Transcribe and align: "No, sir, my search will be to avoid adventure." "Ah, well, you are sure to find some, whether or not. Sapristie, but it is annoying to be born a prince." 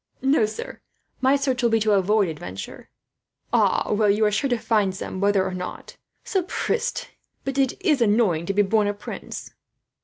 "No, 0.23 0.47
sir, 0.47 0.81
my 1.21 1.35
search 1.35 1.61
will 1.61 1.69
be 1.69 1.79
to 1.81 1.91
avoid 1.91 2.27
adventure." 2.27 2.89
"Ah, 3.53 3.89
well, 3.91 4.09
you 4.09 4.25
are 4.25 4.31
sure 4.31 4.49
to 4.49 4.57
find 4.57 4.95
some, 4.95 5.21
whether 5.21 5.45
or 5.45 5.53
not. 5.53 5.95
Sapristie, 6.23 7.09
but 7.45 7.59
it 7.59 7.79
is 7.85 8.01
annoying 8.01 8.47
to 8.47 8.53
be 8.55 8.63
born 8.63 8.87
a 8.87 8.95
prince." 8.95 9.51